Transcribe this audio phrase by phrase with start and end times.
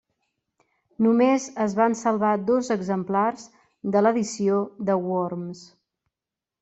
[1.05, 3.47] Només es van salvar dos exemplars
[3.97, 5.63] de l'edició de Worms.